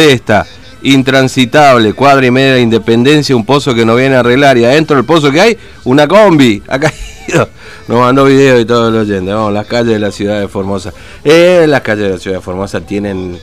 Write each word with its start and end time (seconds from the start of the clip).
esta, 0.00 0.46
intransitable, 0.80 1.92
cuadra 1.92 2.24
y 2.24 2.30
media 2.30 2.54
de 2.54 2.60
independencia, 2.60 3.34
un 3.34 3.44
pozo 3.44 3.74
que 3.74 3.84
no 3.84 3.96
viene 3.96 4.14
a 4.14 4.20
arreglar 4.20 4.56
y 4.56 4.64
adentro 4.64 4.94
del 4.94 5.04
pozo 5.04 5.32
que 5.32 5.40
hay, 5.40 5.58
una 5.82 6.06
combi, 6.06 6.62
ha 6.68 6.78
caído. 6.78 7.48
Nos 7.88 7.98
mandó 7.98 8.24
video 8.24 8.60
y 8.60 8.64
todo 8.64 8.92
lo 8.92 9.00
oyente. 9.00 9.32
Vamos, 9.32 9.52
las 9.52 9.66
calles 9.66 9.94
de 9.94 9.98
la 9.98 10.12
ciudad 10.12 10.38
de 10.38 10.46
Formosa. 10.46 10.92
Eh, 11.24 11.64
las 11.66 11.80
calles 11.80 12.04
de 12.04 12.10
la 12.10 12.18
ciudad 12.18 12.36
de 12.36 12.42
Formosa 12.42 12.80
tienen 12.80 13.40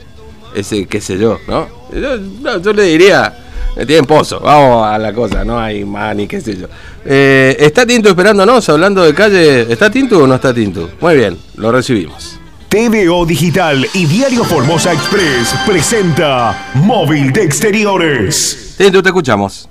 ese, 0.54 0.86
qué 0.86 0.98
sé 0.98 1.18
yo, 1.18 1.36
¿no? 1.46 1.68
Yo, 1.92 2.72
le 2.72 2.84
diría, 2.84 3.36
eh, 3.76 3.84
tienen 3.84 4.06
pozo, 4.06 4.40
vamos 4.40 4.86
a 4.86 4.96
la 4.96 5.12
cosa, 5.12 5.44
no 5.44 5.60
hay 5.60 5.84
más 5.84 6.16
ni 6.16 6.26
qué 6.26 6.40
sé 6.40 6.56
yo. 6.56 6.68
Eh, 7.04 7.54
¿Está 7.60 7.84
Tinto 7.84 8.08
esperándonos 8.08 8.66
hablando 8.70 9.02
de 9.02 9.12
calle? 9.12 9.70
¿Está 9.70 9.90
Tinto 9.90 10.20
o 10.20 10.26
no 10.26 10.36
está 10.36 10.54
Tinto? 10.54 10.88
Muy 11.02 11.16
bien, 11.16 11.36
lo 11.56 11.70
recibimos. 11.70 12.40
TVO 12.68 13.24
Digital 13.24 13.86
y 13.94 14.06
Diario 14.06 14.44
Formosa 14.44 14.92
Express 14.92 15.54
presenta 15.66 16.70
Móvil 16.74 17.32
de 17.32 17.42
Exteriores. 17.44 18.74
Tinto, 18.76 19.02
te 19.02 19.08
escuchamos. 19.08 19.68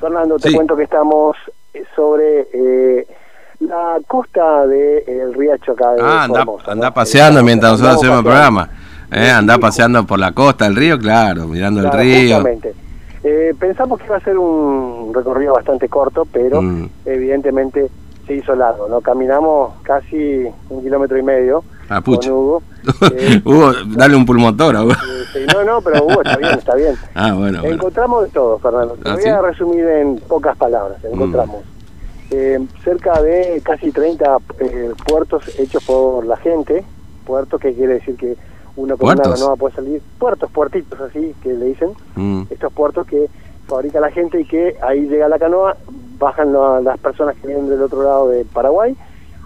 Fernando, 0.00 0.36
te 0.38 0.48
Sí. 0.48 0.54
cuento 0.54 0.74
que 0.74 0.84
estamos 0.84 1.36
eh, 1.74 1.84
sobre 1.94 2.48
eh, 2.52 3.06
la 3.60 3.98
costa 4.08 4.66
del 4.66 5.34
Riacho 5.34 5.72
acá 5.72 5.92
de 5.92 6.02
Ah, 6.02 6.24
anda, 6.24 6.44
Formosa, 6.44 6.72
anda 6.72 6.88
¿no? 6.88 6.94
paseando 6.94 7.40
Eh, 7.40 7.42
mientras 7.42 7.72
nosotros 7.72 8.02
andamos 8.02 8.02
hacemos 8.02 8.18
el 8.18 8.24
programa. 8.24 8.70
Eh, 9.12 9.30
anda 9.30 9.58
paseando 9.58 10.06
por 10.06 10.18
la 10.18 10.32
costa 10.32 10.64
del 10.64 10.76
río, 10.76 10.98
claro, 10.98 11.46
mirando 11.46 11.80
Claro, 11.82 11.98
el 12.00 12.02
río. 12.04 12.36
justamente. 12.36 12.74
Eh, 13.24 13.54
pensamos 13.58 13.98
que 14.00 14.06
iba 14.06 14.16
a 14.16 14.20
ser 14.20 14.36
un 14.38 15.12
recorrido 15.14 15.52
bastante 15.52 15.88
corto, 15.88 16.26
pero 16.32 16.60
Mm. 16.62 16.88
evidentemente 17.04 17.88
se 18.26 18.34
hizo 18.36 18.54
largo, 18.54 18.88
¿no? 18.88 19.00
Caminamos 19.00 19.74
casi 19.82 20.46
un 20.70 20.82
kilómetro 20.82 21.18
y 21.18 21.22
medio 21.22 21.62
Ah, 21.88 22.00
pucha. 22.00 22.30
con 22.30 22.38
Hugo. 22.38 22.62
Eh, 23.16 23.40
Hugo, 23.44 23.72
dale 23.88 24.16
un 24.16 24.24
pulmotor 24.26 24.76
a 24.76 24.82
Hugo. 24.84 24.94
no, 25.54 25.64
no, 25.64 25.80
pero 25.82 26.04
Hugo 26.04 26.22
está 26.22 26.36
bien, 26.36 26.58
está 26.58 26.74
bien. 26.74 26.94
Ah, 27.14 27.32
bueno, 27.34 27.60
bueno. 27.60 27.74
Encontramos 27.76 28.24
de 28.24 28.30
todo, 28.30 28.58
Fernando. 28.58 28.94
Te 28.94 29.08
¿Ah, 29.08 29.14
voy 29.14 29.22
sí? 29.22 29.28
Mm. 29.28 29.32
a 29.32 29.42
resumir 29.42 29.84
en 29.86 30.16
pocas 30.20 30.56
palabras. 30.56 30.98
Encontramos 31.04 31.62
eh, 32.30 32.58
cerca 32.84 33.20
de 33.20 33.60
casi 33.64 33.90
30 33.92 34.36
eh, 34.60 34.92
puertos 35.06 35.58
hechos 35.58 35.84
por 35.84 36.24
la 36.24 36.36
gente. 36.38 36.84
Puertos 37.26 37.60
que 37.60 37.74
quiere 37.74 37.94
decir 37.94 38.16
que 38.16 38.36
uno 38.74 38.96
con 38.96 39.10
una 39.10 39.16
¿Puertos? 39.22 39.40
canoa 39.40 39.56
puede 39.56 39.74
salir. 39.74 40.02
Puertos, 40.18 40.50
puertitos 40.50 40.98
así 41.00 41.34
que 41.42 41.52
le 41.52 41.66
dicen. 41.66 41.90
Mm. 42.16 42.42
Estos 42.50 42.72
puertos 42.72 43.06
que 43.06 43.28
fabrica 43.68 44.00
la 44.00 44.10
gente 44.10 44.40
y 44.40 44.44
que 44.44 44.76
ahí 44.82 45.02
llega 45.08 45.28
la 45.28 45.38
canoa, 45.38 45.76
bajan 46.18 46.52
la- 46.52 46.80
las 46.80 46.98
personas 46.98 47.36
que 47.36 47.46
vienen 47.48 47.68
del 47.68 47.82
otro 47.82 48.02
lado 48.02 48.28
de 48.28 48.44
Paraguay 48.46 48.96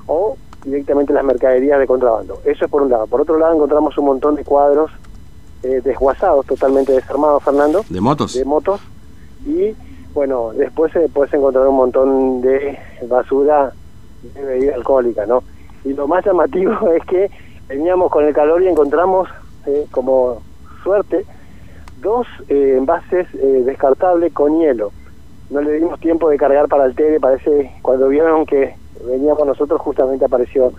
o 0.06 0.36
directamente 0.66 1.14
las 1.14 1.24
mercaderías 1.24 1.78
de 1.78 1.86
contrabando. 1.86 2.40
Eso 2.44 2.66
es 2.66 2.70
por 2.70 2.82
un 2.82 2.90
lado. 2.90 3.06
Por 3.06 3.22
otro 3.22 3.38
lado 3.38 3.54
encontramos 3.54 3.96
un 3.96 4.04
montón 4.04 4.34
de 4.34 4.44
cuadros 4.44 4.90
eh, 5.62 5.80
desguazados, 5.82 6.44
totalmente 6.44 6.92
desarmados, 6.92 7.42
Fernando 7.42 7.82
¿De 7.88 8.00
motos? 8.00 8.34
de 8.34 8.44
motos 8.44 8.80
y 9.46 9.74
bueno 10.12 10.52
después 10.52 10.94
eh, 10.96 11.08
puedes 11.12 11.32
encontrar 11.32 11.66
un 11.66 11.76
montón 11.76 12.40
de 12.40 12.78
basura 13.08 13.72
de 14.34 14.42
bebida 14.42 14.74
alcohólica 14.74 15.24
no 15.24 15.42
y 15.84 15.92
lo 15.92 16.06
más 16.08 16.24
llamativo 16.24 16.72
es 16.94 17.04
que 17.06 17.30
veníamos 17.68 18.10
con 18.10 18.24
el 18.24 18.34
calor 18.34 18.62
y 18.62 18.68
encontramos 18.68 19.28
eh, 19.66 19.86
como 19.90 20.42
suerte 20.82 21.24
dos 22.00 22.26
eh, 22.48 22.74
envases 22.76 23.26
eh, 23.34 23.62
descartables 23.64 24.32
con 24.32 24.58
hielo 24.58 24.92
no 25.50 25.60
le 25.60 25.72
dimos 25.72 25.98
tiempo 26.00 26.28
de 26.28 26.36
cargar 26.36 26.68
para 26.68 26.84
el 26.86 26.94
tele 26.94 27.20
parece 27.20 27.72
cuando 27.82 28.08
vieron 28.08 28.46
que 28.46 28.74
veníamos 29.06 29.46
nosotros 29.46 29.80
justamente 29.80 30.24
apareció 30.24 30.72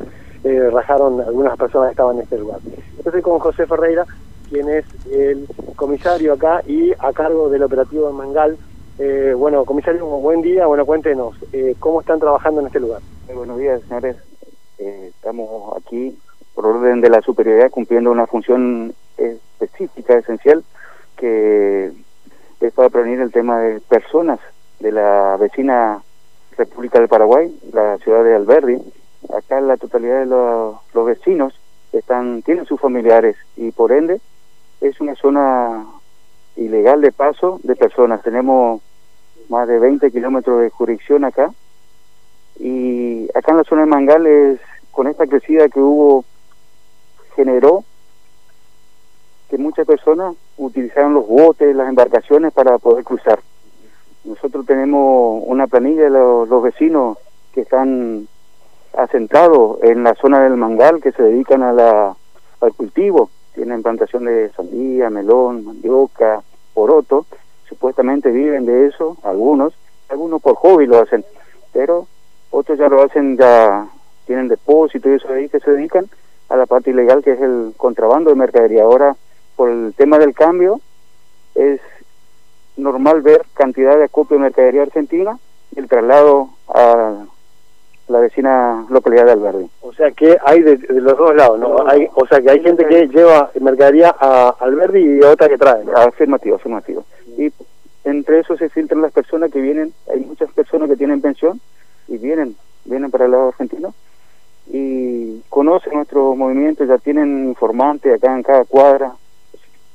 eh, 0.43 0.69
rajaron 0.71 1.21
algunas 1.21 1.57
personas 1.57 1.89
que 1.89 1.91
estaban 1.91 2.17
en 2.17 2.23
este 2.23 2.37
lugar 2.37 2.59
estoy 3.03 3.21
con 3.21 3.39
José 3.39 3.65
Ferreira 3.65 4.05
quien 4.49 4.69
es 4.69 4.85
el 5.11 5.47
comisario 5.75 6.33
acá 6.33 6.61
y 6.65 6.91
a 6.99 7.11
cargo 7.13 7.49
del 7.49 7.63
operativo 7.63 8.07
de 8.07 8.13
Mangal. 8.13 8.57
Eh, 8.99 9.33
bueno, 9.37 9.65
comisario, 9.65 10.05
buen 10.05 10.41
día. 10.41 10.65
Bueno, 10.65 10.85
cuéntenos, 10.85 11.35
eh, 11.53 11.75
¿cómo 11.79 12.01
están 12.01 12.19
trabajando 12.19 12.61
en 12.61 12.67
este 12.67 12.79
lugar? 12.79 13.01
Muy 13.27 13.35
buenos 13.35 13.59
días, 13.59 13.81
señores. 13.87 14.15
Eh, 14.79 15.11
estamos 15.13 15.77
aquí 15.77 16.17
por 16.53 16.65
orden 16.65 17.01
de 17.01 17.09
la 17.09 17.21
superioridad 17.21 17.69
cumpliendo 17.69 18.11
una 18.11 18.27
función 18.27 18.93
específica, 19.17 20.17
esencial, 20.17 20.63
que 21.15 21.91
es 22.59 22.73
para 22.73 22.89
prevenir 22.89 23.19
el 23.21 23.31
tema 23.31 23.59
de 23.59 23.79
personas 23.81 24.39
de 24.79 24.91
la 24.91 25.37
vecina 25.39 26.01
República 26.57 26.99
del 26.99 27.07
Paraguay, 27.07 27.55
la 27.71 27.97
ciudad 27.99 28.23
de 28.23 28.35
Alberdi. 28.35 28.81
Acá 29.35 29.61
la 29.61 29.77
totalidad 29.77 30.19
de 30.19 30.25
los, 30.25 30.77
los 30.93 31.05
vecinos 31.05 31.59
están 31.91 32.41
tienen 32.41 32.65
sus 32.65 32.79
familiares 32.79 33.35
y 33.55 33.71
por 33.71 33.91
ende 33.91 34.19
es 34.81 34.99
una 34.99 35.15
zona 35.15 35.85
ilegal 36.55 37.01
de 37.01 37.11
paso 37.11 37.59
de 37.63 37.75
personas. 37.75 38.21
Tenemos 38.21 38.81
más 39.49 39.67
de 39.67 39.79
20 39.79 40.11
kilómetros 40.11 40.61
de 40.61 40.69
jurisdicción 40.69 41.23
acá 41.23 41.51
y 42.59 43.29
acá 43.35 43.51
en 43.51 43.57
la 43.57 43.63
zona 43.63 43.81
de 43.81 43.87
Mangales, 43.87 44.59
con 44.91 45.07
esta 45.07 45.27
crecida 45.27 45.69
que 45.69 45.79
hubo, 45.79 46.25
generó 47.35 47.83
que 49.49 49.57
muchas 49.57 49.85
personas 49.85 50.35
utilizaron 50.57 51.13
los 51.13 51.27
botes, 51.27 51.75
las 51.75 51.87
embarcaciones 51.87 52.51
para 52.51 52.77
poder 52.79 53.03
cruzar. 53.03 53.39
Nosotros 54.27 54.65
tenemos 54.65 55.41
una 55.45 55.67
planilla 55.67 56.03
de 56.03 56.09
los, 56.09 56.61
vecinos 56.61 57.17
que 57.53 57.61
están 57.61 58.27
asentados 58.93 59.81
en 59.83 60.03
la 60.03 60.15
zona 60.15 60.41
del 60.41 60.57
Mangal, 60.57 61.01
que 61.01 61.13
se 61.13 61.23
dedican 61.23 61.63
a 61.63 61.71
la, 61.71 62.15
al 62.59 62.73
cultivo. 62.73 63.29
Tienen 63.55 63.81
plantación 63.81 64.25
de 64.25 64.49
sandía, 64.49 65.09
melón, 65.09 65.63
mandioca, 65.63 66.43
poroto. 66.73 67.25
Supuestamente 67.69 68.29
viven 68.29 68.65
de 68.65 68.87
eso, 68.87 69.15
algunos. 69.23 69.73
Algunos 70.09 70.41
por 70.41 70.55
hobby 70.55 70.87
lo 70.87 70.99
hacen, 70.99 71.23
pero 71.71 72.07
otros 72.51 72.77
ya 72.77 72.89
lo 72.89 73.01
hacen, 73.03 73.37
ya 73.37 73.87
tienen 74.25 74.49
depósito 74.49 75.09
y 75.09 75.15
eso 75.15 75.31
ahí 75.31 75.47
que 75.47 75.61
se 75.61 75.71
dedican 75.71 76.05
a 76.49 76.57
la 76.57 76.65
parte 76.65 76.91
ilegal 76.91 77.23
que 77.23 77.31
es 77.31 77.41
el 77.41 77.73
contrabando 77.77 78.29
de 78.29 78.35
mercadería. 78.35 78.83
Ahora, 78.83 79.15
por 79.55 79.69
el 79.69 79.93
tema 79.95 80.19
del 80.19 80.33
cambio, 80.33 80.81
es 81.55 81.79
normal 82.77 83.21
ver 83.21 83.43
cantidad 83.53 83.97
de 83.97 84.05
acopio 84.05 84.37
de 84.37 84.43
mercadería 84.43 84.83
argentina 84.83 85.37
y 85.75 85.79
el 85.79 85.87
traslado 85.87 86.49
a 86.67 87.25
la 88.07 88.19
vecina 88.19 88.85
localidad 88.89 89.25
de 89.25 89.31
Alberdi. 89.33 89.69
O 89.81 89.93
sea 89.93 90.11
que 90.11 90.37
hay 90.45 90.61
de, 90.61 90.77
de 90.77 91.01
los 91.01 91.17
dos 91.17 91.35
lados, 91.35 91.59
¿no? 91.59 91.87
Hay, 91.87 92.07
o 92.13 92.25
sea 92.25 92.39
que 92.39 92.49
hay 92.49 92.61
gente 92.61 92.85
que 92.85 93.07
lleva 93.07 93.51
mercadería 93.59 94.15
a 94.17 94.55
Alberdi 94.59 95.17
y 95.17 95.21
otra 95.21 95.49
que 95.49 95.57
trae. 95.57 95.83
¿no? 95.83 95.91
Afirmativo, 95.93 96.55
afirmativo. 96.55 97.05
Y 97.37 97.51
entre 98.05 98.39
eso 98.39 98.55
se 98.55 98.69
filtran 98.69 99.01
las 99.01 99.11
personas 99.11 99.51
que 99.51 99.59
vienen, 99.59 99.93
hay 100.11 100.21
muchas 100.21 100.49
personas 100.51 100.89
que 100.89 100.95
tienen 100.95 101.19
pensión 101.21 101.59
y 102.07 102.17
vienen, 102.17 102.55
vienen 102.85 103.11
para 103.11 103.25
el 103.25 103.31
lado 103.31 103.49
argentino 103.49 103.93
y 104.71 105.41
conocen 105.49 105.93
nuestro 105.93 106.35
movimiento, 106.35 106.83
ya 106.85 106.97
tienen 106.97 107.49
informantes 107.49 108.13
acá 108.13 108.33
en 108.33 108.43
cada 108.43 108.65
cuadra, 108.65 109.13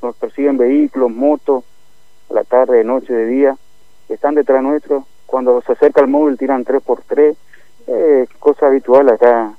nos 0.02 0.16
persiguen 0.16 0.58
vehículos, 0.58 1.10
motos, 1.10 1.64
la 2.32 2.44
tarde, 2.44 2.78
de 2.78 2.84
noche, 2.84 3.12
de 3.12 3.26
día, 3.26 3.56
están 4.08 4.34
detrás 4.34 4.62
nuestro, 4.62 5.06
cuando 5.26 5.60
se 5.62 5.72
acerca 5.72 6.00
el 6.00 6.08
móvil 6.08 6.36
tiran 6.38 6.64
tres 6.64 6.82
por 6.82 7.02
tres, 7.02 7.36
eh, 7.86 8.26
cosa 8.38 8.66
habitual 8.66 9.08
acá, 9.08 9.54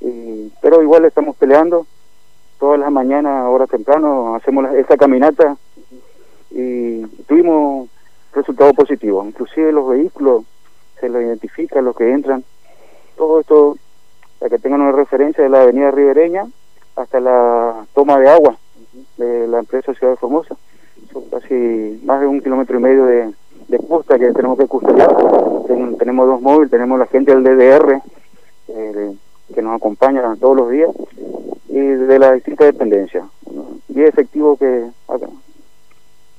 y, 0.00 0.52
pero 0.60 0.82
igual 0.82 1.04
estamos 1.04 1.36
peleando, 1.36 1.86
todas 2.58 2.78
las 2.80 2.90
mañanas, 2.90 3.44
ahora 3.44 3.66
temprano, 3.66 4.34
hacemos 4.34 4.64
la- 4.64 4.76
esta 4.78 4.96
caminata 4.96 5.56
y 6.50 7.06
tuvimos 7.26 7.88
resultados 8.32 8.72
positivos. 8.74 9.26
Inclusive 9.26 9.70
los 9.72 9.88
vehículos 9.88 10.44
se 11.00 11.08
los 11.08 11.22
identifica, 11.22 11.80
los 11.80 11.94
que 11.96 12.12
entran. 12.12 12.42
Todo 13.16 13.40
esto, 13.40 13.76
para 14.38 14.50
que 14.50 14.58
tengan 14.58 14.80
una 14.80 14.92
referencia 14.92 15.42
de 15.44 15.50
la 15.50 15.62
avenida 15.62 15.90
ribereña 15.90 16.46
hasta 16.96 17.20
la 17.20 17.86
toma 17.94 18.18
de 18.18 18.28
agua 18.28 18.56
de 19.16 19.46
la 19.46 19.60
empresa 19.60 19.94
Ciudad 19.94 20.14
de 20.14 20.16
Formosa. 20.16 20.56
Son 21.12 21.22
casi 21.30 22.00
más 22.04 22.20
de 22.20 22.26
un 22.26 22.40
kilómetro 22.40 22.78
y 22.78 22.82
medio 22.82 23.04
de, 23.06 23.30
de 23.68 23.78
costa 23.86 24.18
que 24.18 24.32
tenemos 24.32 24.58
que 24.58 24.66
custodiar. 24.66 25.14
Ten- 25.66 25.96
tenemos 25.98 26.26
dos 26.26 26.40
móviles, 26.40 26.70
tenemos 26.70 26.98
la 26.98 27.06
gente 27.06 27.34
del 27.34 27.44
DDR 27.44 28.00
eh, 28.68 29.14
que 29.54 29.62
nos 29.62 29.76
acompaña 29.76 30.22
todos 30.40 30.56
los 30.56 30.70
días 30.70 30.90
y 31.68 31.78
de 31.78 32.18
las 32.18 32.34
distintas 32.34 32.66
dependencias. 32.68 33.24
Y 33.88 34.02
es 34.02 34.08
efectivo 34.10 34.56
que 34.56 34.86
acá, 35.08 35.26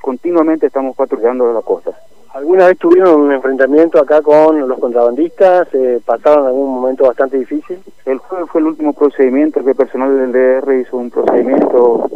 continuamente 0.02 0.68
estamos 0.68 0.96
patrullando 0.96 1.52
la 1.54 1.62
costa. 1.62 1.92
¿Alguna 2.34 2.68
vez 2.68 2.78
tuvieron 2.78 3.22
un 3.22 3.32
enfrentamiento 3.32 4.00
acá 4.00 4.22
con 4.22 4.68
los 4.68 4.80
contrabandistas? 4.80 5.68
Eh, 5.74 6.00
¿Pasaron 6.06 6.46
algún 6.46 6.76
momento 6.76 7.06
bastante 7.06 7.38
difícil? 7.40 7.80
El 8.06 8.20
jueves 8.20 8.48
fue 8.52 8.62
el 8.62 8.68
último 8.68 8.94
procedimiento 8.94 9.64
que 9.64 9.72
el 9.72 9.76
personal 9.76 10.16
del 10.16 10.32
DR 10.32 10.80
hizo 10.80 10.98
un 10.98 11.10
procedimiento, 11.10 12.08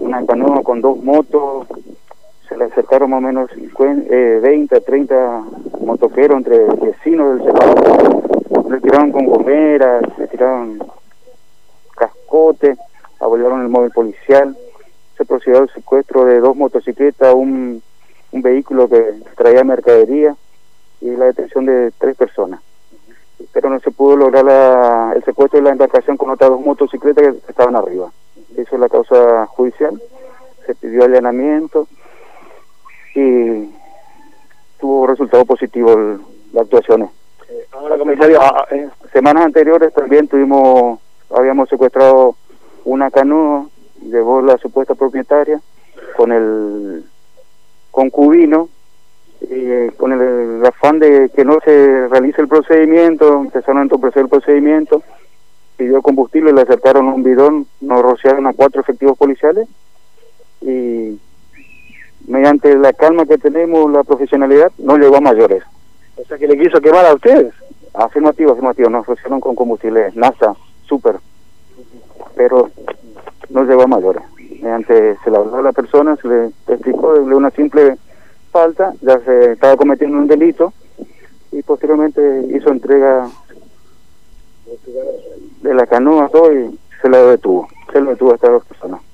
una 0.00 0.24
canoa 0.26 0.62
con 0.62 0.82
dos 0.82 1.02
motos, 1.02 1.66
le 2.56 2.64
acercaron 2.64 3.10
más 3.10 3.18
o 3.18 3.20
menos 3.22 3.50
50, 3.50 4.14
eh, 4.14 4.40
20 4.40 4.76
a 4.76 4.80
30 4.80 5.44
motoqueros 5.80 6.38
entre 6.38 6.58
vecinos 6.58 7.38
del 7.38 7.44
sector, 7.46 8.70
le 8.70 8.80
tiraron 8.80 9.12
con 9.12 9.26
gomeras, 9.26 10.02
le 10.18 10.26
tiraron 10.28 10.78
cascote, 11.96 12.76
abordaron 13.20 13.62
el 13.62 13.68
móvil 13.68 13.90
policial 13.90 14.56
se 15.16 15.24
procedió 15.24 15.60
al 15.60 15.70
secuestro 15.70 16.24
de 16.24 16.40
dos 16.40 16.56
motocicletas, 16.56 17.34
un, 17.34 17.82
un 18.32 18.42
vehículo 18.42 18.88
que 18.88 19.14
traía 19.36 19.64
mercadería 19.64 20.36
y 21.00 21.10
la 21.16 21.26
detención 21.26 21.66
de 21.66 21.92
tres 21.98 22.16
personas. 22.16 22.60
Pero 23.52 23.70
no 23.70 23.80
se 23.80 23.90
pudo 23.90 24.16
lograr 24.16 24.44
la, 24.44 25.12
el 25.16 25.24
secuestro 25.24 25.58
de 25.58 25.64
la 25.64 25.72
embarcación 25.72 26.16
con 26.16 26.30
otras 26.30 26.50
dos 26.50 26.60
motocicletas 26.60 27.34
que 27.34 27.50
estaban 27.50 27.76
arriba. 27.76 28.10
Eso 28.56 28.74
es 28.74 28.80
la 28.80 28.88
causa 28.88 29.46
judicial. 29.46 30.00
Se 30.66 30.74
pidió 30.74 31.04
allanamiento 31.04 31.86
y 33.16 33.74
tuvo 34.78 35.06
resultado 35.06 35.44
positivo 35.44 35.92
el, 35.92 36.20
las 36.52 36.64
actuaciones. 36.64 37.10
Ahora, 37.72 37.96
comisario, 37.96 38.40
ah, 38.40 38.66
eh, 38.70 38.88
Semanas 39.12 39.46
anteriores 39.46 39.92
también 39.94 40.28
tuvimos, 40.28 41.00
habíamos 41.30 41.68
secuestrado 41.68 42.36
una 42.84 43.10
canoa, 43.10 43.66
llevó 44.02 44.42
la 44.42 44.58
supuesta 44.58 44.94
propietaria 44.94 45.60
con 46.16 46.32
el 46.32 47.04
concubino 47.90 48.68
y 49.40 49.46
eh, 49.50 49.92
con 49.96 50.12
el, 50.12 50.20
el 50.20 50.66
afán 50.66 50.98
de 50.98 51.30
que 51.34 51.44
no 51.44 51.58
se 51.64 52.08
realice 52.08 52.42
el 52.42 52.48
procedimiento, 52.48 53.40
empezaron 53.40 53.78
a 53.78 53.82
entorpecer 53.82 54.22
el 54.22 54.28
procedimiento, 54.28 55.02
pidió 55.76 56.02
combustible, 56.02 56.52
le 56.52 56.62
acercaron 56.62 57.08
un 57.08 57.22
bidón, 57.22 57.66
nos 57.80 58.02
rociaron 58.02 58.46
a 58.46 58.52
cuatro 58.52 58.82
efectivos 58.82 59.16
policiales 59.16 59.68
y 60.60 61.18
mediante 62.36 62.76
la 62.76 62.92
calma 62.92 63.24
que 63.24 63.38
tenemos, 63.38 63.90
la 63.90 64.04
profesionalidad, 64.04 64.70
no 64.76 64.98
llegó 64.98 65.16
a 65.16 65.20
mayores. 65.22 65.62
o 66.16 66.24
sea 66.26 66.36
que 66.36 66.46
le 66.46 66.58
quiso 66.58 66.82
quemar 66.82 67.06
a 67.06 67.14
ustedes. 67.14 67.54
Afirmativo, 67.94 68.52
afirmativo, 68.52 68.90
nos 68.90 69.06
rociaron 69.06 69.40
con 69.40 69.54
combustible 69.54 70.12
NASA, 70.14 70.54
super, 70.86 71.16
pero 72.34 72.70
no 73.48 73.64
llegó 73.64 73.84
a 73.84 73.86
mayores. 73.86 74.22
Mediante 74.60 75.16
se 75.24 75.30
le 75.30 75.36
habló 75.38 75.56
a 75.56 75.62
la 75.62 75.72
persona, 75.72 76.16
se 76.16 76.28
le 76.28 76.46
explicó 76.68 77.14
de 77.14 77.34
una 77.34 77.50
simple 77.52 77.96
falta, 78.52 78.92
ya 79.00 79.18
se 79.20 79.52
estaba 79.52 79.78
cometiendo 79.78 80.18
un 80.18 80.26
delito 80.26 80.74
y 81.52 81.62
posteriormente 81.62 82.48
hizo 82.54 82.68
entrega 82.70 83.30
de 85.62 85.74
la 85.74 85.86
canoa 85.86 86.28
todo 86.28 86.52
y 86.52 86.78
se 87.00 87.08
lo 87.08 87.28
detuvo, 87.28 87.66
se 87.90 88.00
lo 88.00 88.10
detuvo 88.10 88.32
a 88.32 88.34
estas 88.34 88.50
dos 88.50 88.64
personas. 88.66 89.05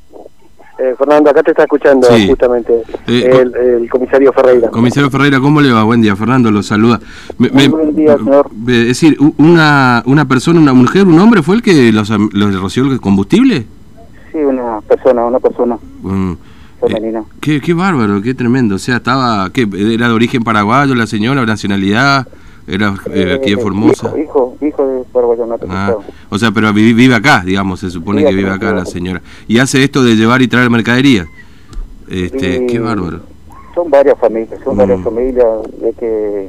Fernando, 1.03 1.31
acá 1.31 1.43
te 1.43 1.51
está 1.51 1.65
escuchando 1.65 2.07
Sí. 2.15 2.29
justamente 2.29 2.73
Eh, 3.09 3.41
el, 3.43 3.55
el 3.83 3.91
comisario 3.91 4.33
Ferreira. 4.33 4.69
Comisario 4.71 5.11
Ferreira, 5.11 5.41
¿cómo 5.41 5.61
le 5.61 5.73
va? 5.73 5.83
Buen 5.83 6.01
día, 6.01 6.15
Fernando, 6.15 6.51
lo 6.53 6.63
saluda. 6.63 7.01
Me- 7.39 7.51
Muy 7.51 7.63
me- 7.65 7.69
buen 7.69 7.97
día, 7.97 8.17
señor. 8.17 8.49
eh, 8.69 8.81
Es 8.83 8.87
decir, 8.89 9.17
una, 9.39 10.03
una 10.07 10.27
persona, 10.29 10.61
una 10.61 10.73
mujer, 10.73 11.07
un 11.09 11.19
hombre 11.19 11.43
fue 11.43 11.57
el 11.57 11.63
que 11.63 11.91
los, 11.91 12.09
los 12.11 12.61
roció 12.61 12.85
el 12.85 13.01
combustible. 13.01 13.67
Sí, 14.31 14.39
una 14.39 14.81
persona, 14.83 15.25
una 15.25 15.41
persona 15.41 15.77
Mm, 16.03 16.33
femenina. 16.81 17.19
eh, 17.21 17.25
qué, 17.41 17.61
qué 17.61 17.75
bárbaro, 17.75 18.23
qué 18.23 18.33
tremendo. 18.35 18.77
O 18.77 18.79
sea, 18.79 18.97
estaba, 18.99 19.51
¿qué? 19.53 19.67
¿Era 19.93 20.07
de 20.09 20.15
origen 20.15 20.45
paraguayo 20.45 20.95
la 20.95 21.07
señora, 21.09 21.45
nacionalidad? 21.45 22.29
¿Era 22.67 22.95
eh, 23.13 23.39
aquí 23.41 23.53
Eh, 23.53 23.57
Formosa? 23.57 24.09
Hijo, 24.09 24.19
hijo, 24.19 24.57
hijo 24.67 24.87
de 24.87 25.05
Paraguayo 25.13 25.47
Ah, 25.69 25.97
o 26.31 26.39
sea, 26.39 26.53
pero 26.53 26.73
vive, 26.73 26.93
vive 26.95 27.15
acá, 27.15 27.43
digamos, 27.45 27.81
se 27.81 27.91
supone 27.91 28.25
que 28.25 28.33
vive 28.35 28.51
acá, 28.51 28.69
acá 28.71 28.73
la 28.79 28.87
señora. 28.87 29.21
Y 29.49 29.59
hace 29.59 29.83
esto 29.83 30.03
de 30.05 30.15
llevar 30.17 30.43
y 30.43 30.49
traer 30.49 30.71
mercadería. 30.71 31.27
Este, 32.09 32.65
Y 32.65 32.67
qué 32.67 32.79
bárbaro. 32.79 33.21
Son 33.75 33.91
varias 33.91 34.19
familias, 34.19 34.61
son 34.63 34.75
Mm. 34.75 34.79
varias 34.79 35.01
familias 35.03 35.47
de 35.81 35.93
que 35.95 36.49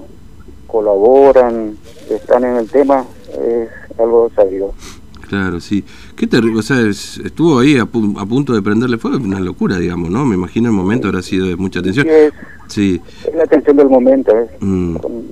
colaboran, 0.68 1.78
están 2.10 2.44
en 2.44 2.56
el 2.58 2.70
tema, 2.70 3.06
es 3.32 3.70
algo 4.00 4.30
sabido. 4.36 4.74
Claro, 5.30 5.60
sí. 5.60 5.84
Qué 6.16 6.28
terrible, 6.28 6.60
o 6.60 6.62
sea, 6.62 6.80
es- 6.82 7.18
estuvo 7.20 7.60
ahí 7.60 7.78
a, 7.78 7.86
pu- 7.86 8.20
a 8.20 8.26
punto 8.26 8.54
de 8.54 8.62
prenderle 8.62 8.98
fuego, 8.98 9.18
una 9.18 9.40
locura, 9.40 9.78
digamos, 9.78 10.10
¿no? 10.12 10.26
Me 10.26 10.36
imagino 10.36 10.68
el 10.70 10.76
momento 10.76 11.08
habrá 11.08 11.22
sido 11.24 11.48
de 11.48 11.56
mucha 11.56 11.82
tensión. 11.82 12.08
Es, 12.08 12.34
Sí, 12.68 13.00
es 13.28 13.36
la 13.36 13.44
atención 13.44 13.76
del 13.78 13.90
momento, 13.90 14.32
¿eh? 14.36 14.48
Mm. 14.62 14.96
Con- 14.96 15.24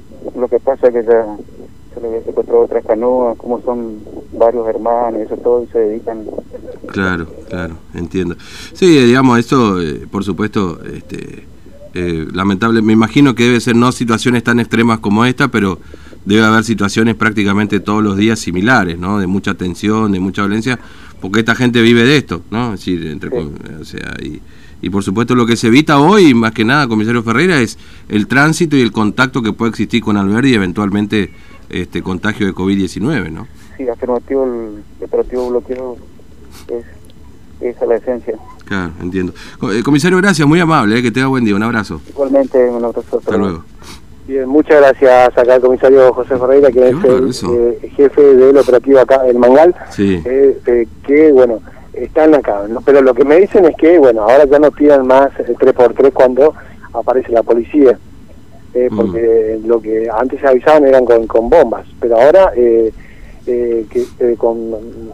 lo 0.42 0.48
que 0.48 0.60
pasa 0.60 0.88
es 0.88 0.94
que 0.94 1.04
ya 1.04 1.26
se 1.94 2.02
le 2.02 2.08
había 2.08 2.24
secuestrado 2.24 2.62
otras 2.62 2.84
canoas, 2.86 3.38
como 3.38 3.62
son 3.62 4.00
varios 4.34 4.68
hermanos, 4.68 5.22
eso 5.22 5.38
todo, 5.38 5.64
y 5.64 5.68
se 5.68 5.80
dedican 5.80 6.26
claro, 6.88 7.28
claro, 7.48 7.76
entiendo. 7.94 8.36
Sí, 8.74 8.88
digamos, 9.06 9.38
esto, 9.40 9.80
eh, 9.82 10.08
por 10.10 10.24
supuesto, 10.24 10.80
este, 10.84 11.46
eh, 11.94 12.28
lamentable, 12.34 12.82
me 12.82 12.94
imagino 12.94 13.36
que 13.36 13.44
debe 13.44 13.60
ser 13.60 13.76
no 13.76 13.92
situaciones 13.92 14.44
tan 14.44 14.60
extremas 14.60 15.00
como 15.00 15.26
esta, 15.26 15.50
pero 15.50 15.80
debe 16.26 16.44
haber 16.44 16.64
situaciones 16.64 17.16
prácticamente 17.16 17.80
todos 17.80 18.04
los 18.04 18.18
días 18.18 18.40
similares, 18.40 18.98
¿no? 18.98 19.20
De 19.20 19.28
mucha 19.28 19.54
tensión, 19.54 20.12
de 20.12 20.20
mucha 20.20 20.42
violencia, 20.44 20.80
porque 21.20 21.40
esta 21.40 21.56
gente 21.56 21.82
vive 21.82 22.04
de 22.04 22.18
esto, 22.18 22.42
¿no? 22.50 22.74
Es 22.74 22.80
decir, 22.80 23.06
entre, 23.08 23.30
Sí. 23.30 23.52
o 23.80 23.86
sea, 23.86 24.16
y, 24.22 24.42
y 24.82 24.90
por 24.90 25.04
supuesto 25.04 25.36
lo 25.36 25.46
que 25.46 25.56
se 25.56 25.68
evita 25.68 26.00
hoy, 26.00 26.34
más 26.34 26.52
que 26.52 26.66
nada, 26.66 26.88
comisario 26.88 27.24
Ferreira, 27.24 27.60
es 27.60 27.78
el 28.10 28.28
tránsito 28.28 28.76
y 28.76 28.82
el 28.82 28.92
contacto 28.92 29.42
que 29.42 29.54
puede 29.54 29.70
existir 29.70 30.02
con 30.04 30.18
Alberti 30.18 30.50
y 30.50 30.54
eventualmente 30.56 31.32
este 31.70 32.02
contagio 32.02 32.48
de 32.48 32.54
COVID-19, 32.54 33.32
¿no? 33.32 33.48
Sí, 33.78 33.88
afirmativo, 33.88 34.44
el, 34.44 35.06
operativo 35.06 35.50
bloqueo 35.50 35.98
es, 36.68 36.86
esa 37.62 37.84
es 37.84 37.90
la 37.90 37.96
esencia. 37.96 38.36
Claro, 38.66 38.92
entiendo. 39.02 39.34
Eh, 39.72 39.84
comisario, 39.84 40.18
gracias, 40.18 40.48
muy 40.48 40.60
amable, 40.60 41.00
eh, 41.00 41.02
que 41.02 41.12
tenga 41.12 41.28
buen 41.28 41.46
día, 41.46 41.56
un 41.56 41.64
abrazo. 41.64 42.02
Igualmente, 42.10 42.58
un 42.70 42.84
abrazo. 42.84 43.20
Hasta 43.20 43.38
luego. 43.38 43.64
Bien, 44.28 44.48
muchas 44.48 44.78
gracias 44.78 45.38
acá 45.38 45.56
al 45.56 45.62
comisario 45.62 46.14
José 46.14 46.38
Ferreira, 46.38 46.72
que 46.72 46.90
es 46.90 46.96
el 47.44 47.54
eh, 47.54 47.92
jefe 47.96 48.22
del 48.22 48.56
operativo 48.56 49.00
acá 49.00 49.24
del 49.24 49.38
Mangal, 49.38 49.76
Sí, 49.90 50.22
eh, 50.24 50.58
eh, 50.66 50.88
que 51.06 51.32
bueno, 51.32 51.60
están 51.94 52.34
acá, 52.36 52.64
¿no? 52.70 52.82
pero 52.82 53.02
lo 53.02 53.14
que 53.14 53.26
me 53.26 53.36
dicen 53.38 53.66
es 53.66 53.76
que 53.76 53.98
bueno, 54.00 54.24
ahora 54.24 54.46
ya 54.46 54.60
no 54.60 54.72
tiran 54.72 55.06
más 55.08 55.28
eh, 55.40 55.54
3x3 55.60 56.12
cuando 56.14 56.54
aparece 56.94 57.32
la 57.32 57.44
policía, 57.44 57.98
eh, 58.74 58.88
Mm. 58.92 58.96
porque 58.98 59.60
lo 59.66 59.82
que 59.82 60.10
antes 60.10 60.40
se 60.40 60.48
avisaban 60.48 60.86
eran 60.86 61.06
con, 61.06 61.28
con 61.28 61.50
bombas, 61.50 61.86
pero 62.00 62.20
ahora 62.20 62.52
eh, 62.56 62.92
eh, 63.48 63.86
que, 63.90 64.06
eh, 64.20 64.36
con 64.38 64.72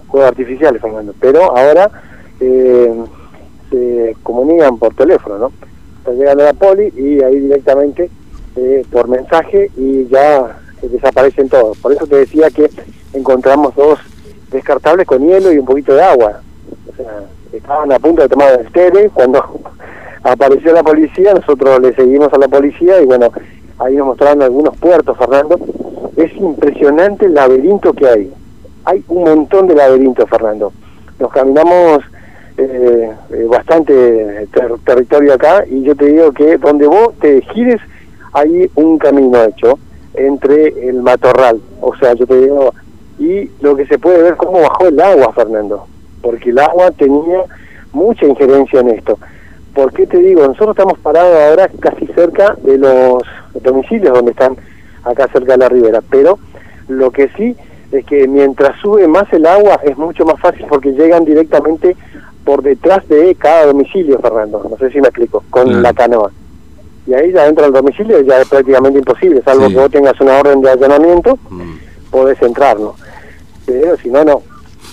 juegos 0.07 0.29
artificiales, 0.29 0.81
Fernando, 0.81 1.13
pero 1.19 1.57
ahora 1.57 1.89
eh, 2.39 2.94
se 3.71 4.15
comunican 4.23 4.77
por 4.77 4.94
teléfono, 4.95 5.38
¿no? 5.38 5.51
Está 6.00 6.12
llegando 6.12 6.44
la 6.44 6.53
poli 6.53 6.94
y 6.95 7.21
ahí 7.23 7.39
directamente 7.39 8.09
eh, 8.56 8.85
por 8.91 9.07
mensaje 9.07 9.69
y 9.75 10.07
ya 10.07 10.57
desaparecen 10.81 11.50
todos. 11.50 11.77
Por 11.80 11.91
eso 11.94 12.06
te 12.07 12.18
decía 12.18 12.50
que 12.50 12.69
encontramos 13.13 13.75
dos 13.75 14.00
descartables 14.51 15.06
con 15.07 15.25
hielo 15.27 15.51
y 15.51 15.57
un 15.57 15.65
poquito 15.65 15.94
de 15.95 16.01
agua. 16.03 16.41
Estaban 17.53 17.91
a 17.91 17.99
punto 17.99 18.21
de 18.23 18.29
tomar 18.29 18.59
el 18.59 18.71
tele 18.71 19.09
cuando 19.13 19.44
apareció 20.23 20.73
la 20.73 20.83
policía, 20.83 21.33
nosotros 21.33 21.79
le 21.81 21.94
seguimos 21.94 22.31
a 22.33 22.38
la 22.38 22.47
policía 22.47 23.01
y 23.01 23.06
bueno, 23.06 23.31
ahí 23.80 23.95
nos 23.95 24.07
mostraron 24.07 24.42
algunos 24.44 24.75
puertos, 24.77 25.18
Fernando. 25.18 25.59
Es 26.16 26.33
impresionante 26.35 27.25
el 27.25 27.33
laberinto 27.35 27.94
que 27.94 28.07
hay. 28.07 28.33
Hay 28.85 29.04
un 29.09 29.23
montón 29.23 29.68
de 29.68 29.75
laberintos, 29.75 30.30
Fernando. 30.30 30.71
Nos 31.19 31.31
caminamos 31.31 32.04
eh, 32.57 33.11
eh, 33.31 33.45
bastante 33.47 34.47
ter- 34.51 34.80
territorio 34.85 35.33
acá 35.33 35.63
y 35.69 35.83
yo 35.83 35.95
te 35.95 36.06
digo 36.07 36.31
que 36.31 36.57
donde 36.57 36.87
vos 36.87 37.13
te 37.19 37.42
gires 37.54 37.80
hay 38.33 38.69
un 38.75 38.97
camino 38.97 39.44
hecho 39.44 39.77
entre 40.16 40.89
el 40.89 41.01
matorral, 41.04 41.61
o 41.81 41.95
sea, 41.97 42.13
yo 42.13 42.25
te 42.25 42.35
digo, 42.42 42.73
y 43.19 43.49
lo 43.61 43.75
que 43.75 43.85
se 43.85 43.99
puede 43.99 44.23
ver 44.23 44.35
cómo 44.35 44.61
bajó 44.61 44.87
el 44.87 44.99
agua, 44.99 45.31
Fernando, 45.33 45.85
porque 46.21 46.50
el 46.50 46.59
agua 46.59 46.92
tenía 46.92 47.44
mucha 47.94 48.26
injerencia 48.26 48.80
en 48.81 48.90
esto. 48.90 49.18
¿Por 49.74 49.94
qué 49.94 50.07
te 50.07 50.18
digo? 50.18 50.42
Nosotros 50.45 50.71
estamos 50.78 50.97
parados 51.00 51.36
ahora 51.40 51.69
casi 51.80 52.07
cerca 52.07 52.56
de 52.64 52.78
los 52.78 53.24
domicilios 53.62 54.14
donde 54.14 54.31
están 54.31 54.56
acá 55.04 55.28
cerca 55.31 55.54
de 55.54 55.57
la 55.59 55.69
ribera, 55.69 56.02
pero 56.09 56.40
lo 56.88 57.12
que 57.12 57.30
sí 57.38 57.56
es 57.92 58.04
que 58.06 58.28
mientras 58.28 58.78
sube 58.81 59.07
más 59.07 59.31
el 59.31 59.45
agua 59.45 59.80
es 59.83 59.97
mucho 59.97 60.26
más 60.26 60.40
fácil 60.40 60.66
porque 60.68 60.92
llegan 60.94 61.24
directamente 61.26 61.95
por 62.44 62.62
detrás 62.62 63.07
de 63.07 63.36
cada 63.36 63.68
domicilio, 63.68 64.19
Fernando. 64.19 64.66
No 64.69 64.78
sé 64.78 64.90
si 64.92 65.00
me 65.00 65.07
explico, 65.09 65.44
con 65.50 65.66
Claro. 65.66 65.81
la 65.81 65.94
canoa. 65.94 66.31
Y 67.06 67.14
ahí 67.14 67.31
ya 67.31 67.44
dentro 67.45 67.64
del 67.66 67.74
domicilio 67.74 68.19
ya 68.21 68.42
es 68.42 68.50
prácticamente 68.50 69.00
imposible, 69.00 69.42
salvo 69.44 69.68
Sí. 69.68 69.74
que 69.74 69.80
vos 69.80 69.92
tengas 69.92 70.19
una 70.19 70.40
orden 70.40 70.62
de 70.62 70.71
allanamiento, 70.71 71.38
Mm, 71.50 71.76
podés 72.12 72.42
entrar, 72.42 72.78
¿no? 72.80 72.95
Pero 73.66 73.95
si 73.97 74.09
no, 74.09 74.24
no, 74.26 74.42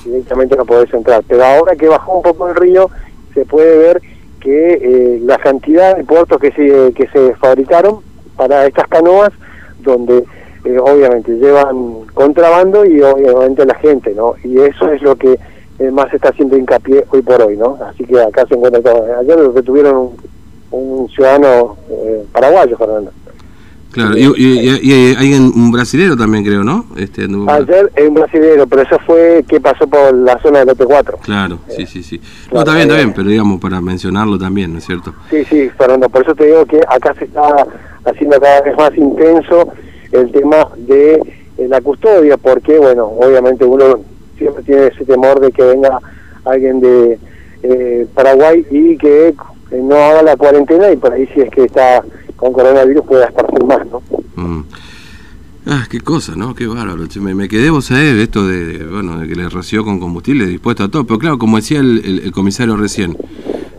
directamente 0.04 0.56
no 0.56 0.64
podés 0.64 0.92
entrar. 0.92 1.22
Pero 1.26 1.44
ahora 1.44 1.76
que 1.76 1.88
bajó 1.88 2.16
un 2.16 2.22
poco 2.22 2.48
el 2.48 2.54
río, 2.54 2.90
se 3.34 3.44
puede 3.44 3.78
ver 3.78 4.02
que 4.40 4.74
eh, 4.74 5.20
la 5.22 5.38
cantidad 5.38 5.96
de 5.96 6.04
puertos 6.04 6.38
que 6.38 6.52
se, 6.52 6.92
que 6.92 7.08
se 7.08 7.34
fabricaron 7.36 8.00
para 8.36 8.66
estas 8.66 8.86
canoas, 8.88 9.30
donde 9.80 10.24
eh, 10.64 10.78
obviamente 10.78 11.32
llevan 11.32 12.04
contrabando 12.14 12.84
y 12.84 13.00
obviamente 13.02 13.64
la 13.64 13.74
gente, 13.74 14.14
¿no? 14.14 14.34
Y 14.44 14.58
eso 14.60 14.90
es 14.92 15.02
lo 15.02 15.16
que 15.16 15.38
eh, 15.78 15.90
más 15.90 16.12
está 16.12 16.28
haciendo 16.28 16.56
hincapié 16.56 17.04
hoy 17.10 17.22
por 17.22 17.42
hoy, 17.42 17.56
¿no? 17.56 17.78
Así 17.88 18.04
que 18.04 18.20
acá 18.20 18.46
se 18.46 18.54
encuentra 18.54 18.80
todo. 18.80 19.04
Ayer 19.18 19.36
detuvieron 19.52 19.96
un, 19.96 20.16
un 20.70 21.08
ciudadano 21.08 21.76
eh, 21.90 22.24
paraguayo, 22.32 22.76
Fernando. 22.76 23.10
Claro, 23.94 24.16
y, 24.18 24.24
y- 24.36 24.80
y 24.82 25.14
hay 25.16 25.34
un 25.34 25.70
brasilero 25.70 26.16
también, 26.16 26.44
creo, 26.44 26.64
¿no? 26.64 26.84
Este, 26.96 27.22
Ayer 27.46 27.92
es 27.94 28.08
un 28.08 28.14
brasilero, 28.14 28.66
pero 28.66 28.82
eso 28.82 28.98
fue 29.06 29.44
que 29.48 29.60
pasó 29.60 29.86
por 29.86 30.12
la 30.12 30.36
zona 30.40 30.58
del 30.58 30.68
lote 30.68 30.84
4. 30.84 31.18
Claro, 31.22 31.58
sí, 31.68 31.86
sí, 31.86 32.02
sí. 32.02 32.20
No, 32.52 32.60
está 32.60 32.72
bien, 32.74 32.82
está 32.88 32.96
bien, 32.96 33.12
pero 33.14 33.28
digamos, 33.28 33.60
para 33.60 33.80
mencionarlo 33.80 34.36
también, 34.38 34.72
¿no 34.72 34.78
es 34.78 34.84
cierto? 34.84 35.14
Sí, 35.30 35.44
sí, 35.44 35.70
Fernando, 35.78 36.08
por 36.08 36.22
eso 36.22 36.34
te 36.34 36.46
digo 36.46 36.66
que 36.66 36.80
acá 36.88 37.14
se 37.18 37.26
está 37.26 37.66
haciendo 38.04 38.40
cada 38.40 38.60
vez 38.62 38.76
más 38.76 38.96
intenso 38.96 39.68
el 40.12 40.30
tema 40.32 40.68
de 40.76 41.14
eh, 41.14 41.68
la 41.68 41.80
custodia, 41.80 42.36
porque, 42.36 42.76
bueno, 42.78 43.04
obviamente 43.06 43.64
uno 43.64 44.00
siempre 44.36 44.62
tiene 44.64 44.86
ese 44.88 45.04
temor 45.04 45.38
de 45.40 45.52
que 45.52 45.62
venga 45.62 46.00
alguien 46.44 46.80
de 46.80 47.18
eh, 47.62 48.06
Paraguay 48.12 48.66
y 48.70 48.96
que 48.98 49.28
eh, 49.28 49.34
no 49.82 49.94
haga 49.96 50.22
la 50.22 50.36
cuarentena 50.36 50.90
y 50.90 50.96
por 50.96 51.12
ahí 51.12 51.26
si 51.32 51.40
es 51.40 51.50
que 51.50 51.64
está 51.64 52.02
con 52.36 52.52
coronavirus 52.52 53.04
pueda 53.06 53.26
esparcir 53.26 53.64
más, 53.64 53.80
¿no? 53.86 54.02
Mm. 54.36 54.64
Ah, 55.66 55.84
qué 55.88 56.00
cosa, 56.00 56.34
¿no? 56.36 56.54
Qué 56.54 56.66
bárbaro. 56.66 57.04
Me, 57.20 57.34
me 57.34 57.48
quedé, 57.48 57.70
vos 57.70 57.86
sabés, 57.86 58.14
de 58.14 58.22
esto 58.24 58.46
de, 58.46 58.78
de, 58.78 58.86
bueno, 58.86 59.18
de 59.18 59.26
que 59.28 59.34
le 59.34 59.48
roció 59.48 59.82
con 59.84 59.98
combustible 59.98 60.46
dispuesto 60.46 60.84
a 60.84 60.88
todo. 60.88 61.04
Pero 61.06 61.18
claro, 61.18 61.38
como 61.38 61.56
decía 61.56 61.80
el, 61.80 62.02
el- 62.04 62.18
el 62.20 62.32
comisario 62.32 62.76
recién, 62.76 63.16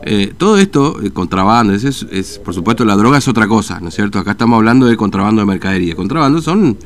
eh, 0.03 0.33
todo 0.37 0.57
esto, 0.57 0.99
eh, 1.03 1.11
contrabando, 1.11 1.73
es, 1.73 1.83
es, 1.83 2.05
es, 2.11 2.39
por 2.39 2.53
supuesto, 2.55 2.85
la 2.85 2.95
droga 2.95 3.19
es 3.19 3.27
otra 3.27 3.47
cosa, 3.47 3.79
¿no 3.79 3.89
es 3.89 3.95
cierto? 3.95 4.17
Acá 4.17 4.31
estamos 4.31 4.57
hablando 4.57 4.87
de 4.87 4.97
contrabando 4.97 5.41
de 5.41 5.45
mercadería. 5.47 5.95
Contrabando 5.95 6.41
son... 6.41 6.77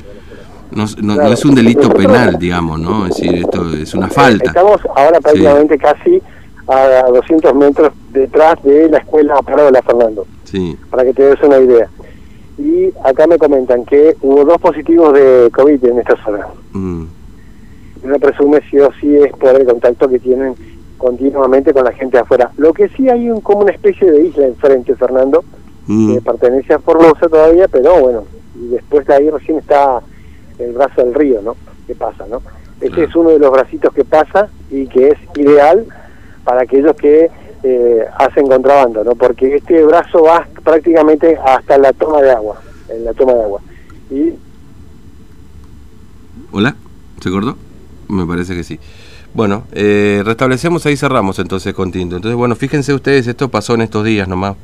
No, 0.72 0.84
no- 1.02 1.16
no 1.16 1.32
es 1.32 1.44
un 1.44 1.54
delito 1.54 1.88
penal, 1.90 2.36
digamos, 2.38 2.78
¿no? 2.78 3.06
Es 3.06 3.16
decir, 3.16 3.34
esto 3.38 3.72
es 3.72 3.92
una 3.94 4.08
falta. 4.08 4.50
Estamos 4.50 4.80
ahora 4.94 5.18
prácticamente 5.20 5.76
casi 5.78 6.22
a 6.70 7.02
200 7.08 7.54
metros 7.54 7.92
detrás 8.12 8.62
de 8.62 8.88
la 8.88 8.98
escuela 8.98 9.40
Parola, 9.42 9.82
Fernando. 9.82 10.26
Sí. 10.44 10.76
para 10.90 11.04
que 11.04 11.12
te 11.12 11.22
des 11.22 11.40
una 11.42 11.58
idea. 11.58 11.88
Y 12.58 12.92
acá 13.04 13.26
me 13.26 13.38
comentan 13.38 13.84
que 13.84 14.16
hubo 14.20 14.44
dos 14.44 14.58
positivos 14.60 15.14
de 15.14 15.50
COVID 15.54 15.84
en 15.84 15.98
esta 16.00 16.16
zona. 16.24 16.46
Mm. 16.72 17.04
Uno 18.02 18.18
presume 18.18 18.60
sí 18.70 18.78
o 18.80 18.90
sí 19.00 19.14
es 19.16 19.32
por 19.32 19.54
el 19.54 19.66
contacto 19.66 20.08
que 20.08 20.18
tienen 20.18 20.54
continuamente 20.98 21.72
con 21.72 21.84
la 21.84 21.92
gente 21.92 22.18
afuera. 22.18 22.50
Lo 22.56 22.72
que 22.72 22.88
sí 22.90 23.08
hay 23.08 23.30
un, 23.30 23.40
como 23.40 23.60
una 23.62 23.72
especie 23.72 24.10
de 24.10 24.26
isla 24.26 24.46
enfrente, 24.46 24.94
Fernando, 24.96 25.44
Mm. 25.86 26.14
que 26.14 26.20
pertenece 26.20 26.74
a 26.74 26.78
Formosa 26.78 27.28
todavía, 27.28 27.66
pero 27.66 27.98
bueno, 27.98 28.24
y 28.54 28.68
después 28.68 29.04
de 29.06 29.14
ahí 29.14 29.30
recién 29.30 29.58
está 29.58 30.00
el 30.58 30.72
brazo 30.72 31.02
del 31.02 31.14
río, 31.14 31.40
¿no? 31.42 31.56
¿Qué 31.86 31.94
pasa, 31.94 32.26
no? 32.30 32.42
Este 32.80 32.88
Claro. 32.90 33.08
es 33.08 33.16
uno 33.16 33.30
de 33.30 33.38
los 33.38 33.50
bracitos 33.50 33.92
que 33.94 34.04
pasa 34.04 34.48
y 34.70 34.86
que 34.86 35.08
es 35.08 35.18
ideal 35.36 35.86
para 36.50 36.62
aquellos 36.62 36.96
que 36.96 37.30
eh, 37.62 38.04
hacen 38.18 38.48
contrabando, 38.48 39.04
¿no? 39.04 39.14
Porque 39.14 39.54
este 39.54 39.84
brazo 39.84 40.24
va 40.24 40.48
prácticamente 40.64 41.38
hasta 41.46 41.78
la 41.78 41.92
toma 41.92 42.20
de 42.20 42.32
agua, 42.32 42.60
en 42.88 43.04
la 43.04 43.14
toma 43.14 43.34
de 43.34 43.42
agua. 43.44 43.60
¿Hola? 46.50 46.74
¿Se 47.20 47.30
cortó? 47.30 47.56
Me 48.08 48.26
parece 48.26 48.56
que 48.56 48.64
sí. 48.64 48.80
Bueno, 49.32 49.62
eh, 49.70 50.22
restablecemos, 50.24 50.84
ahí 50.86 50.96
cerramos 50.96 51.38
entonces 51.38 51.72
con 51.72 51.92
Tinto. 51.92 52.16
Entonces, 52.16 52.36
bueno, 52.36 52.56
fíjense 52.56 52.92
ustedes, 52.92 53.28
esto 53.28 53.48
pasó 53.48 53.74
en 53.74 53.82
estos 53.82 54.04
días 54.04 54.26
nomás. 54.26 54.56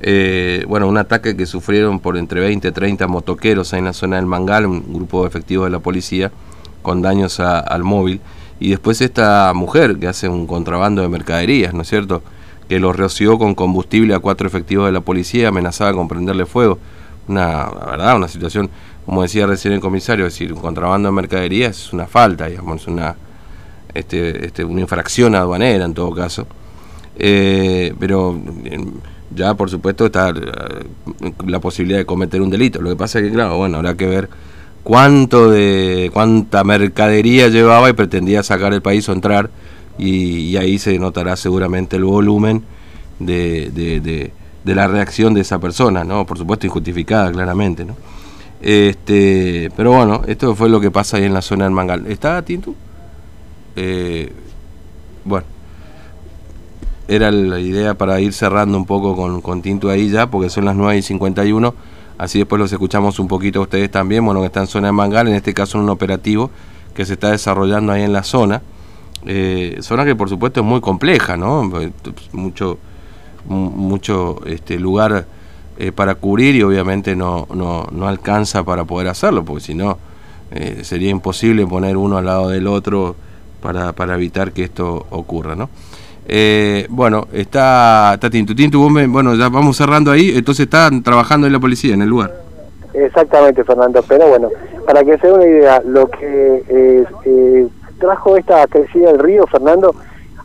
Eh, 0.00 0.64
bueno, 0.66 0.88
un 0.88 0.96
ataque 0.96 1.36
que 1.36 1.44
sufrieron 1.44 2.00
por 2.00 2.16
entre 2.16 2.40
20 2.40 2.68
y 2.68 2.72
30 2.72 3.06
motoqueros 3.06 3.74
en 3.74 3.84
la 3.84 3.92
zona 3.92 4.16
del 4.16 4.24
Mangal, 4.24 4.64
un 4.64 4.94
grupo 4.94 5.26
efectivo 5.26 5.64
de 5.64 5.70
la 5.72 5.80
policía, 5.80 6.32
con 6.80 7.02
daños 7.02 7.38
al 7.38 7.84
móvil. 7.84 8.22
Y 8.60 8.70
después 8.70 9.00
esta 9.00 9.52
mujer 9.54 9.98
que 9.98 10.08
hace 10.08 10.28
un 10.28 10.46
contrabando 10.46 11.02
de 11.02 11.08
mercaderías, 11.08 11.74
¿no 11.74 11.82
es 11.82 11.88
cierto? 11.88 12.22
Que 12.68 12.80
lo 12.80 12.92
roció 12.92 13.38
con 13.38 13.54
combustible 13.54 14.14
a 14.14 14.18
cuatro 14.18 14.46
efectivos 14.46 14.86
de 14.86 14.92
la 14.92 15.00
policía, 15.00 15.48
amenazaba 15.48 15.92
con 15.92 16.08
prenderle 16.08 16.46
fuego. 16.46 16.78
Una, 17.28 17.70
la 17.70 17.86
verdad, 17.86 18.16
una 18.16 18.28
situación, 18.28 18.70
como 19.06 19.22
decía 19.22 19.46
recién 19.46 19.74
el 19.74 19.80
comisario, 19.80 20.26
es 20.26 20.32
decir, 20.32 20.52
un 20.52 20.60
contrabando 20.60 21.08
de 21.08 21.12
mercaderías 21.12 21.78
es 21.78 21.92
una 21.92 22.06
falta, 22.06 22.46
digamos, 22.46 22.82
es 22.82 22.88
una, 22.88 23.14
este, 23.94 24.46
este, 24.46 24.64
una 24.64 24.80
infracción 24.80 25.34
aduanera 25.34 25.84
en 25.84 25.94
todo 25.94 26.12
caso. 26.14 26.46
Eh, 27.20 27.94
pero 27.98 28.38
ya 29.34 29.54
por 29.54 29.68
supuesto 29.68 30.06
está 30.06 30.30
eh, 30.30 31.34
la 31.46 31.60
posibilidad 31.60 31.98
de 31.98 32.06
cometer 32.06 32.40
un 32.40 32.50
delito. 32.50 32.80
Lo 32.80 32.90
que 32.90 32.96
pasa 32.96 33.18
es 33.18 33.26
que, 33.26 33.32
claro, 33.32 33.56
bueno, 33.56 33.78
habrá 33.78 33.94
que 33.96 34.06
ver 34.06 34.28
cuánto 34.88 35.50
de 35.50 36.10
cuánta 36.14 36.64
mercadería 36.64 37.48
llevaba 37.48 37.90
y 37.90 37.92
pretendía 37.92 38.42
sacar 38.42 38.72
el 38.72 38.80
país 38.80 39.06
o 39.10 39.12
entrar 39.12 39.50
y, 39.98 40.56
ahí 40.56 40.78
se 40.78 40.98
notará 40.98 41.36
seguramente 41.36 41.96
el 41.96 42.04
volumen 42.04 42.62
de, 43.18 43.70
de, 43.70 44.00
de- 44.00 44.32
de 44.64 44.74
la 44.74 44.86
reacción 44.86 45.34
de 45.34 45.42
esa 45.42 45.58
persona, 45.58 46.04
¿no? 46.04 46.24
Por 46.26 46.38
supuesto 46.38 46.66
injustificada, 46.66 47.30
claramente, 47.30 47.84
¿no? 47.84 47.96
Este, 48.62 49.70
pero 49.76 49.92
bueno, 49.92 50.22
esto 50.26 50.54
fue 50.54 50.68
lo 50.70 50.80
que 50.80 50.90
pasa 50.90 51.18
ahí 51.18 51.24
en 51.24 51.34
la 51.34 51.42
zona 51.42 51.64
del 51.64 51.72
Mangal. 51.74 52.06
¿Está 52.06 52.40
Tintu? 52.42 52.74
Eh, 53.76 54.32
bueno, 55.24 55.46
era 57.08 57.30
la 57.30 57.60
idea 57.60 57.94
para 57.94 58.20
ir 58.20 58.32
cerrando 58.32 58.76
un 58.78 58.86
poco 58.86 59.14
con, 59.16 59.40
con 59.42 59.60
Tinto 59.62 59.90
ahí 59.90 60.08
ya, 60.10 60.28
porque 60.30 60.48
son 60.50 60.64
las 60.64 60.76
9 60.76 60.98
y 60.98 61.02
51. 61.02 61.74
Así 62.18 62.38
después 62.38 62.58
los 62.58 62.72
escuchamos 62.72 63.18
un 63.20 63.28
poquito 63.28 63.60
a 63.60 63.62
ustedes 63.62 63.90
también, 63.90 64.24
bueno, 64.24 64.40
que 64.40 64.46
está 64.46 64.60
en 64.60 64.66
zona 64.66 64.88
de 64.88 64.92
Mangal, 64.92 65.28
en 65.28 65.34
este 65.34 65.54
caso 65.54 65.78
en 65.78 65.84
un 65.84 65.90
operativo 65.90 66.50
que 66.94 67.06
se 67.06 67.12
está 67.14 67.30
desarrollando 67.30 67.92
ahí 67.92 68.02
en 68.02 68.12
la 68.12 68.24
zona. 68.24 68.60
Eh, 69.24 69.78
zona 69.80 70.04
que 70.04 70.14
por 70.16 70.28
supuesto 70.28 70.60
es 70.60 70.66
muy 70.66 70.80
compleja, 70.80 71.36
¿no? 71.36 71.68
Pues, 71.70 71.90
Mucho, 72.32 72.78
mu- 73.48 73.70
mucho 73.70 74.40
este, 74.46 74.78
lugar 74.78 75.26
eh, 75.78 75.92
para 75.92 76.16
cubrir 76.16 76.56
y 76.56 76.62
obviamente 76.62 77.14
no, 77.14 77.46
no, 77.54 77.86
no 77.92 78.08
alcanza 78.08 78.64
para 78.64 78.84
poder 78.84 79.08
hacerlo, 79.08 79.44
porque 79.44 79.64
si 79.64 79.74
no 79.74 79.96
eh, 80.50 80.80
sería 80.82 81.10
imposible 81.10 81.66
poner 81.66 81.96
uno 81.96 82.16
al 82.18 82.24
lado 82.26 82.48
del 82.48 82.66
otro 82.66 83.14
para, 83.60 83.92
para 83.92 84.14
evitar 84.14 84.52
que 84.52 84.64
esto 84.64 85.06
ocurra, 85.10 85.54
¿no? 85.54 85.68
Eh, 86.28 86.86
bueno, 86.90 87.26
está, 87.32 88.12
está 88.14 88.28
Tintu. 88.28 88.54
Tintu, 88.54 88.80
vos 88.80 88.90
me- 88.92 89.06
bueno, 89.06 89.34
ya 89.34 89.48
vamos 89.48 89.76
cerrando 89.78 90.10
ahí, 90.10 90.32
entonces 90.36 90.64
están 90.64 91.02
trabajando 91.02 91.46
en 91.46 91.52
la 91.54 91.58
policía, 91.58 91.94
en 91.94 92.02
el 92.02 92.08
lugar. 92.08 92.32
Exactamente, 92.92 93.64
Fernando. 93.64 94.02
Pero 94.06 94.28
bueno, 94.28 94.50
para 94.86 95.02
que 95.04 95.16
se 95.18 95.26
dé 95.26 95.32
una 95.32 95.46
idea, 95.46 95.82
lo 95.86 96.08
que 96.10 96.64
eh, 96.68 97.04
eh, 97.24 97.68
trajo 97.98 98.36
esta 98.36 98.66
crecida 98.66 99.08
del 99.10 99.18
río, 99.20 99.46
Fernando, 99.46 99.94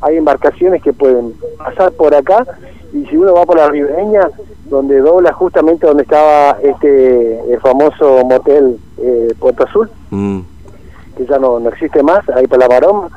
hay 0.02 0.18
embarcaciones 0.18 0.82
que 0.82 0.94
pueden 0.94 1.34
pasar 1.58 1.92
por 1.94 2.13
acá 2.16 2.46
y 2.94 3.06
si 3.08 3.18
uno 3.18 3.34
va 3.34 3.46
por 3.46 3.58
la 3.58 3.70
ribereña, 3.70 4.28
donde 4.70 5.00
dobla 5.00 5.34
justamente 5.34 5.86
donde 5.88 6.04
estaba 6.04 6.58
este 6.63 7.40
el 7.54 7.60
famoso 7.60 8.24
motel 8.25 8.78
eh, 8.98 9.34
Puerto 9.40 9.63
Azul, 9.66 9.90
Mm, 10.12 10.40
que 11.18 11.25
ya 11.25 11.40
no, 11.40 11.60
no 11.60 11.70
existe 11.70 12.04
más, 12.04 12.28
ahí 12.30 12.46
por 12.48 12.60
la 12.60 12.68
maroma, 12.68 13.10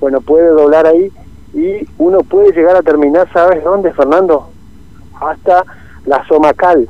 bueno, 0.00 0.20
puede 0.20 0.48
doblar 0.48 0.86
ahí 0.86 1.10
y 1.54 1.88
uno 1.98 2.18
puede 2.20 2.52
llegar 2.52 2.76
a 2.76 2.82
terminar, 2.82 3.28
¿sabes 3.32 3.62
dónde, 3.62 3.92
Fernando? 3.92 4.48
Hasta 5.20 5.64
la 6.04 6.26
Somacal, 6.26 6.88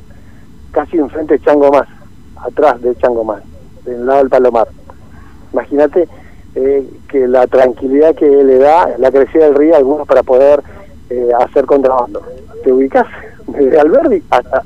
casi 0.71 0.97
enfrente 0.97 1.35
de 1.35 1.43
Chango 1.43 1.71
Más, 1.71 1.87
atrás 2.35 2.81
de 2.81 2.95
Chango 2.97 3.23
Más, 3.23 3.41
del 3.85 4.05
lado 4.05 4.19
del 4.19 4.29
Palomar. 4.29 4.67
Imagínate 5.53 6.09
eh, 6.55 6.89
que 7.07 7.27
la 7.27 7.47
tranquilidad 7.47 8.15
que 8.15 8.25
le 8.25 8.57
da 8.57 8.97
la 8.97 9.11
crecida 9.11 9.45
del 9.45 9.55
río 9.55 9.75
a 9.75 9.77
algunos 9.77 10.07
para 10.07 10.23
poder 10.23 10.63
eh, 11.09 11.29
hacer 11.39 11.65
contrabando. 11.65 12.21
Te 12.63 12.73
ubicas 12.73 13.05
desde 13.47 13.79
Alberdi 13.79 14.23
hasta 14.29 14.63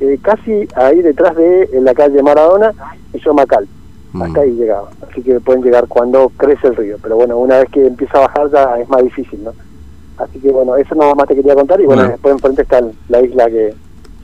eh, 0.00 0.18
casi 0.22 0.68
ahí 0.76 1.02
detrás 1.02 1.36
de 1.36 1.64
eh, 1.64 1.80
la 1.80 1.94
calle 1.94 2.22
Maradona 2.22 2.72
y 3.12 3.20
Somacal. 3.20 3.66
Mm. 4.12 4.22
Hasta 4.22 4.40
ahí 4.40 4.50
llegaba. 4.52 4.90
Así 5.08 5.22
que 5.22 5.38
pueden 5.40 5.62
llegar 5.62 5.86
cuando 5.88 6.30
crece 6.36 6.66
el 6.68 6.76
río. 6.76 6.96
Pero 7.02 7.16
bueno, 7.16 7.38
una 7.38 7.58
vez 7.58 7.68
que 7.70 7.86
empieza 7.86 8.18
a 8.18 8.20
bajar 8.22 8.50
ya 8.52 8.78
es 8.80 8.88
más 8.88 9.02
difícil, 9.02 9.44
¿no? 9.44 9.52
Así 10.18 10.38
que 10.38 10.50
bueno, 10.50 10.76
eso 10.76 10.94
nada 10.94 11.14
más 11.14 11.26
te 11.28 11.34
quería 11.34 11.54
contar. 11.54 11.80
Y 11.80 11.86
bueno, 11.86 12.02
Bueno. 12.02 12.12
después 12.12 12.34
enfrente 12.34 12.62
está 12.62 12.82
la 13.08 13.22
isla 13.22 13.46
que 13.48 13.74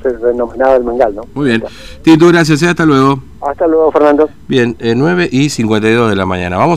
se 0.03 0.11
denominaba 0.19 0.77
el 0.77 0.85
Mangal, 0.85 1.15
¿no? 1.15 1.23
muy 1.35 1.47
bien. 1.49 1.65
Tintu, 2.03 2.29
gracias, 2.29 2.63
eh, 2.63 2.69
hasta 2.69 2.85
luego. 2.85 3.19
Hasta 3.41 3.67
luego, 3.67 3.91
Fernando. 3.93 4.29
Bien, 4.47 4.77
eh, 4.79 4.95
9 4.97 5.29
y 5.31 5.49
52 5.49 6.11
de 6.11 6.17
la 6.17 6.27
mañana. 6.27 6.59
Vamos 6.59 6.75